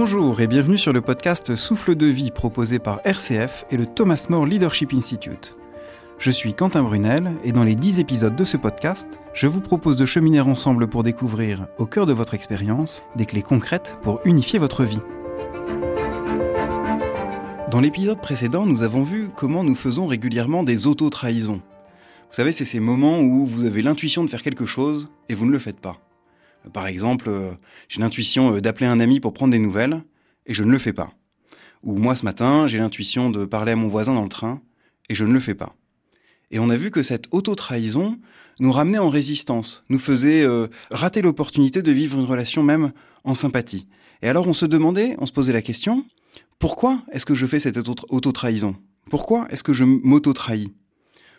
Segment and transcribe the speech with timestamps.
[0.00, 4.26] Bonjour et bienvenue sur le podcast Souffle de vie proposé par RCF et le Thomas
[4.30, 5.56] More Leadership Institute.
[6.20, 9.96] Je suis Quentin Brunel et dans les 10 épisodes de ce podcast, je vous propose
[9.96, 14.60] de cheminer ensemble pour découvrir, au cœur de votre expérience, des clés concrètes pour unifier
[14.60, 15.00] votre vie.
[17.68, 21.60] Dans l'épisode précédent, nous avons vu comment nous faisons régulièrement des auto-trahisons.
[21.60, 25.44] Vous savez, c'est ces moments où vous avez l'intuition de faire quelque chose et vous
[25.44, 25.98] ne le faites pas.
[26.72, 27.52] Par exemple, euh,
[27.88, 30.02] j'ai l'intuition euh, d'appeler un ami pour prendre des nouvelles
[30.46, 31.12] et je ne le fais pas.
[31.82, 34.60] Ou moi ce matin, j'ai l'intuition de parler à mon voisin dans le train
[35.08, 35.74] et je ne le fais pas.
[36.50, 38.18] Et on a vu que cette auto-trahison
[38.60, 42.92] nous ramenait en résistance, nous faisait euh, rater l'opportunité de vivre une relation même
[43.24, 43.86] en sympathie.
[44.22, 46.04] Et alors on se demandait, on se posait la question,
[46.58, 48.74] pourquoi est-ce que je fais cette auto-trahison?
[49.10, 50.72] Pourquoi est-ce que je m'auto-trahis?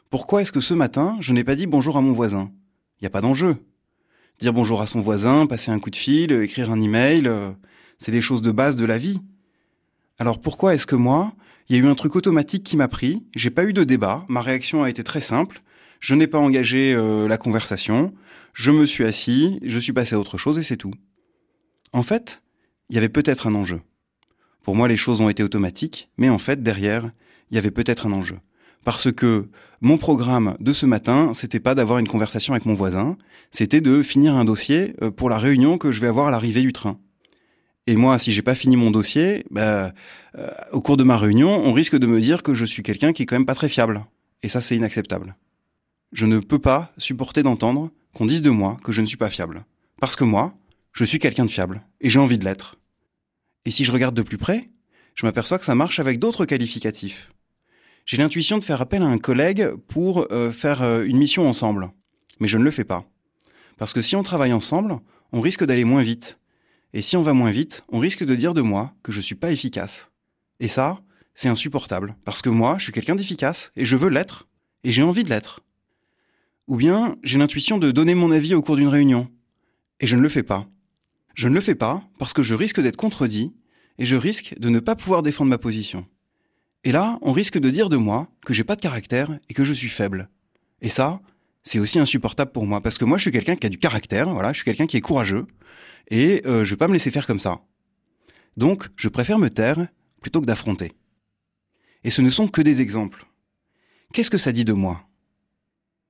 [0.10, 2.52] Pourquoi est-ce que ce matin, je n'ai pas dit bonjour à mon voisin?
[2.99, 3.58] Il n'y a pas d'enjeu
[4.40, 7.51] dire bonjour à son voisin, passer un coup de fil, écrire un email, euh,
[7.98, 9.20] c'est des choses de base de la vie.
[10.18, 11.34] Alors pourquoi est-ce que moi,
[11.68, 14.26] il y a eu un truc automatique qui m'a pris, j'ai pas eu de débat,
[14.29, 15.62] ma réaction a été très simple,
[15.99, 18.13] je n'ai pas engagé euh, la conversation,
[18.54, 20.93] je me suis assis, je suis passé à autre chose et c'est tout.
[21.91, 22.41] En fait,
[22.90, 23.81] il y avait peut-être un enjeu.
[24.63, 27.12] Pour moi, les choses ont été automatiques, mais en fait, derrière,
[27.51, 28.37] il y avait peut-être un enjeu
[28.84, 29.49] parce que
[29.82, 33.18] mon programme de ce matin, c'était pas d'avoir une conversation avec mon voisin,
[33.52, 36.62] c'était de finir un dossier euh, pour la réunion que je vais avoir à l'arrivée
[36.62, 36.99] du train.
[37.88, 39.94] Et moi, si j'ai pas fini mon dossier, bah,
[40.38, 43.13] euh, au cours de ma réunion, on risque de me dire que je suis quelqu'un
[43.13, 44.05] qui est quand même pas très fiable.
[44.44, 45.36] Et ça, c'est inacceptable.
[46.12, 49.30] Je ne peux pas supporter d'entendre qu'on dise de moi que je ne suis pas
[49.30, 49.66] fiable.
[49.99, 50.54] Parce que moi,
[50.93, 51.82] je suis quelqu'un de fiable.
[52.02, 52.76] Et j'ai envie de l'être.
[53.66, 54.70] Et si je regarde de plus près,
[55.16, 57.32] je m'aperçois que ça marche avec d'autres qualificatifs
[58.10, 61.91] j'ai l'intuition de faire appel à un collègue pour euh, faire euh, une mission ensemble.
[62.40, 63.05] Mais je ne le fais pas.
[63.77, 64.97] Parce que si on travaille ensemble,
[65.31, 66.40] on risque d'aller moins vite.
[66.94, 69.36] Et si on va moins vite, on risque de dire de moi que je suis
[69.36, 70.09] pas efficace.
[70.59, 71.00] Et ça,
[71.36, 72.16] c'est insupportable.
[72.25, 74.47] Parce que moi, je suis quelqu'un d'efficace, et je veux l'être,
[74.84, 75.59] et j'ai envie de l'être.
[76.68, 79.30] Ou bien, j'ai l'intuition de donner mon avis au cours d'une réunion.
[80.00, 80.68] Et je ne le fais pas.
[81.36, 83.53] Je ne le fais pas parce que je risque d'être contredit,
[84.00, 86.08] et je risque de ne pas pouvoir défendre ma position.
[86.84, 89.63] Et là, on risque de dire de moi que j'ai pas de caractère et que
[89.63, 90.29] je suis faible.
[90.81, 91.19] Et ça,
[91.63, 94.29] c'est aussi insupportable pour moi parce que moi, je suis quelqu'un qui a du caractère.
[94.29, 95.45] Voilà, je suis quelqu'un qui est courageux
[96.09, 97.62] et euh, je vais pas me laisser faire comme ça.
[98.57, 99.88] Donc, je préfère me taire
[100.22, 100.94] plutôt que d'affronter.
[102.03, 103.25] Et ce ne sont que des exemples.
[104.13, 105.07] Qu'est-ce que ça dit de moi?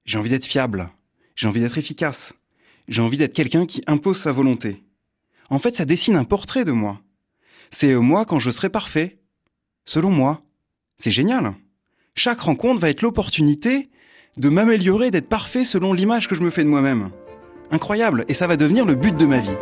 [0.05, 0.91] J'ai envie d'être fiable.
[1.35, 2.33] J'ai envie d'être efficace.
[2.87, 4.83] J'ai envie d'être quelqu'un qui impose sa volonté.
[5.49, 7.01] En fait, ça dessine un portrait de moi.
[7.71, 9.19] C'est euh, moi quand je serai parfait,
[9.85, 10.41] selon moi.
[11.01, 11.53] C'est génial.
[12.13, 13.89] Chaque rencontre va être l'opportunité
[14.35, 17.09] de m'améliorer, d'être parfait selon l'image que je me fais de moi-même.
[17.71, 19.55] Incroyable, et ça va devenir le but de ma vie.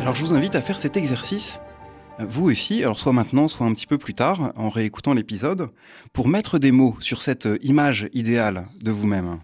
[0.00, 1.60] Alors je vous invite à faire cet exercice
[2.18, 5.70] vous aussi, alors soit maintenant, soit un petit peu plus tard, en réécoutant l'épisode,
[6.12, 9.40] pour mettre des mots sur cette image idéale de vous-même.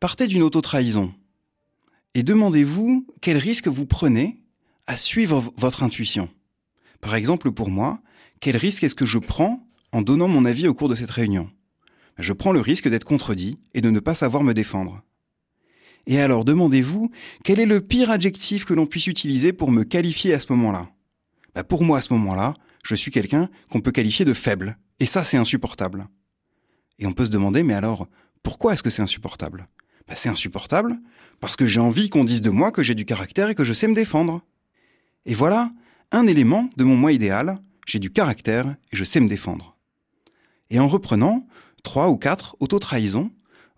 [0.00, 1.14] Partez d'une auto-trahison
[2.14, 4.42] et demandez-vous quel risque vous prenez
[4.86, 6.28] à suivre votre intuition.
[7.00, 8.00] Par exemple, pour moi,
[8.40, 11.48] quel risque est-ce que je prends en donnant mon avis au cours de cette réunion?
[12.18, 15.02] Je prends le risque d'être contredit et de ne pas savoir me défendre.
[16.06, 17.10] Et alors demandez-vous
[17.44, 20.90] quel est le pire adjectif que l'on puisse utiliser pour me qualifier à ce moment-là?
[21.54, 22.54] Bah, pour moi à ce moment-là,
[22.84, 24.78] je suis quelqu'un qu'on peut qualifier de faible.
[25.00, 26.08] Et ça, c'est insupportable.
[26.98, 28.08] Et on peut se demander, mais alors,
[28.42, 29.68] pourquoi est-ce que c'est insupportable?
[30.06, 30.98] Bah, C'est insupportable
[31.40, 33.72] parce que j'ai envie qu'on dise de moi que j'ai du caractère et que je
[33.72, 34.42] sais me défendre.
[35.26, 35.70] Et voilà
[36.10, 39.76] un élément de mon moi idéal, j'ai du caractère et je sais me défendre.
[40.70, 41.46] Et en reprenant
[41.82, 43.30] trois ou quatre auto-trahisons,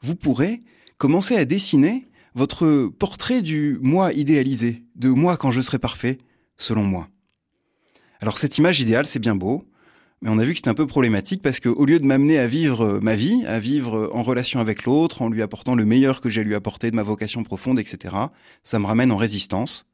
[0.02, 0.60] vous pourrez
[0.98, 6.18] commencer à dessiner votre portrait du moi idéalisé, de moi quand je serai parfait,
[6.58, 7.08] selon moi.
[8.24, 9.68] Alors cette image idéale, c'est bien beau,
[10.22, 12.46] mais on a vu que c'était un peu problématique parce qu'au lieu de m'amener à
[12.46, 15.84] vivre euh, ma vie, à vivre euh, en relation avec l'autre, en lui apportant le
[15.84, 18.14] meilleur que j'ai lui apporter de ma vocation profonde, etc.,
[18.62, 19.90] ça me ramène en résistance.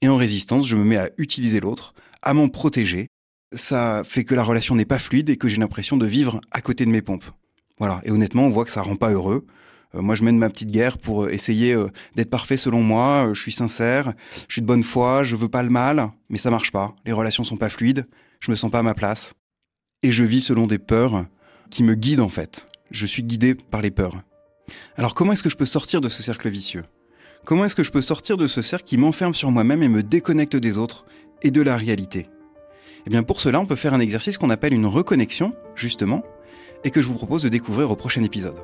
[0.00, 3.06] Et en résistance, je me mets à utiliser l'autre, à m'en protéger.
[3.54, 6.62] Ça fait que la relation n'est pas fluide et que j'ai l'impression de vivre à
[6.62, 7.30] côté de mes pompes.
[7.78, 8.00] Voilà.
[8.02, 9.46] Et honnêtement, on voit que ça rend pas heureux.
[9.94, 13.30] Euh, moi, je mène ma petite guerre pour euh, essayer euh, d'être parfait selon moi.
[13.32, 14.12] je suis sincère,
[14.48, 16.94] je suis de bonne foi, je veux pas le mal, mais ça marche pas.
[17.04, 18.06] Les relations sont pas fluides,
[18.40, 19.34] je me sens pas à ma place.
[20.02, 21.26] Et je vis selon des peurs
[21.70, 22.68] qui me guident en fait.
[22.90, 24.22] Je suis guidé par les peurs.
[24.96, 26.84] Alors comment est-ce que je peux sortir de ce cercle vicieux?
[27.44, 30.02] Comment est-ce que je peux sortir de ce cercle qui m'enferme sur moi-même et me
[30.02, 31.04] déconnecte des autres
[31.42, 32.28] et de la réalité?
[33.06, 36.22] Eh bien pour cela, on peut faire un exercice qu'on appelle une reconnexion, justement,
[36.84, 38.60] et que je vous propose de découvrir au prochain épisode.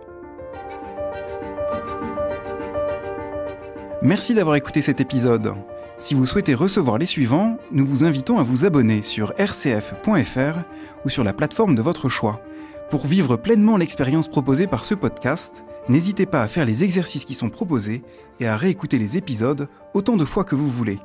[4.06, 5.54] Merci d'avoir écouté cet épisode.
[5.98, 10.60] Si vous souhaitez recevoir les suivants, nous vous invitons à vous abonner sur rcf.fr
[11.04, 12.40] ou sur la plateforme de votre choix.
[12.88, 17.34] Pour vivre pleinement l'expérience proposée par ce podcast, n'hésitez pas à faire les exercices qui
[17.34, 18.04] sont proposés
[18.38, 21.00] et à réécouter les épisodes autant de fois que vous voulez.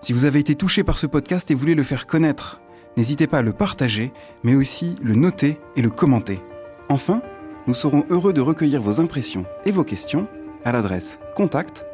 [0.00, 2.60] Si vous avez été touché par ce podcast et voulez le faire connaître,
[2.96, 4.12] n'hésitez pas à le partager,
[4.44, 6.40] mais aussi le noter et le commenter.
[6.88, 7.20] Enfin,
[7.66, 10.28] nous serons heureux de recueillir vos impressions et vos questions
[10.64, 11.87] à l'adresse contact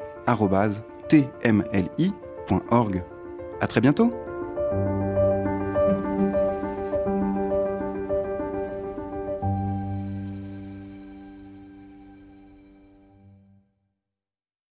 [1.09, 3.03] tmli.org.
[3.61, 4.24] À très bientôt!